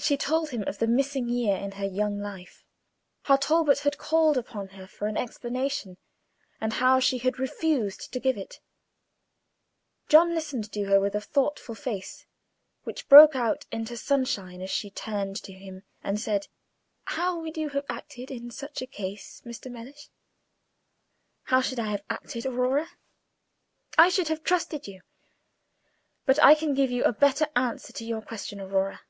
She 0.00 0.16
told 0.16 0.50
him 0.50 0.62
of 0.68 0.78
the 0.78 0.86
missing 0.86 1.28
year 1.28 1.56
in 1.56 1.72
her 1.72 1.84
young 1.84 2.20
life; 2.20 2.62
how 3.24 3.34
Talbot 3.34 3.80
had 3.80 3.98
called 3.98 4.38
upon 4.38 4.68
her 4.68 4.86
for 4.86 5.08
an 5.08 5.16
explanation, 5.16 5.96
and 6.60 6.74
how 6.74 7.00
she 7.00 7.18
had 7.18 7.40
refused 7.40 8.12
to 8.12 8.20
give 8.20 8.38
it. 8.38 8.60
John 10.08 10.34
listened 10.36 10.70
to 10.70 10.84
her 10.84 11.00
with 11.00 11.16
a 11.16 11.20
thoughtful 11.20 11.74
face, 11.74 12.26
which 12.84 13.08
broke 13.08 13.34
out 13.34 13.66
into 13.72 13.96
sunshine 13.96 14.62
as 14.62 14.70
she 14.70 14.88
turned 14.88 15.34
to 15.42 15.52
him 15.52 15.82
and 16.04 16.20
said, 16.20 16.46
"How 17.04 17.40
would 17.40 17.56
you 17.56 17.70
have 17.70 17.84
acted 17.90 18.30
in 18.30 18.52
such 18.52 18.80
a 18.80 18.86
case, 18.86 19.42
Mr. 19.44 19.68
Mellish?" 19.70 20.10
"How 21.46 21.60
should 21.60 21.80
I 21.80 21.90
have 21.90 22.04
acted, 22.08 22.46
Aurora? 22.46 22.84
I 22.84 22.84
Page 22.84 22.86
54 22.86 24.10
should 24.12 24.28
have 24.28 24.44
trusted 24.44 24.86
you. 24.86 25.00
But 26.24 26.40
I 26.40 26.54
can 26.54 26.72
give 26.72 26.92
you 26.92 27.02
a 27.02 27.12
better 27.12 27.48
answer 27.56 27.92
to 27.94 28.04
your 28.04 28.22
question, 28.22 28.60
Aurora. 28.60 29.00